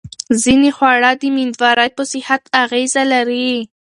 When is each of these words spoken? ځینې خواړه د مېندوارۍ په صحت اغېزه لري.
ځینې 0.43 0.69
خواړه 0.77 1.11
د 1.21 1.23
مېندوارۍ 1.35 1.89
په 1.97 2.03
صحت 2.11 2.41
اغېزه 2.63 3.03
لري. 3.13 3.51